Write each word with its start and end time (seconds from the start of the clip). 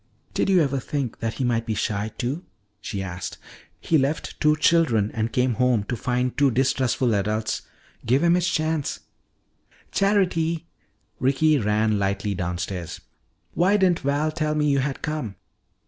"Did 0.33 0.49
you 0.49 0.63
ever 0.63 0.79
think 0.79 1.19
that 1.19 1.35
he 1.35 1.43
might 1.43 1.67
be 1.67 1.75
shy, 1.75 2.09
too?" 2.17 2.43
she 2.79 3.03
asked. 3.03 3.37
"He 3.79 3.99
left 3.99 4.39
two 4.41 4.55
children 4.55 5.11
and 5.13 5.31
came 5.31 5.53
home 5.53 5.83
to 5.83 5.95
find 5.95 6.35
two 6.35 6.49
distrustful 6.49 7.13
adults. 7.13 7.61
Give 8.03 8.23
him 8.23 8.33
his 8.33 8.49
chance" 8.49 9.01
"Charity!" 10.01 10.65
Ricky 11.19 11.59
ran 11.59 11.99
lightly 11.99 12.33
downstairs. 12.33 13.01
"Why 13.53 13.77
didn't 13.77 13.99
Val 13.99 14.31
tell 14.31 14.55
me 14.55 14.71
you 14.71 14.79
had 14.79 15.03
come?" 15.03 15.35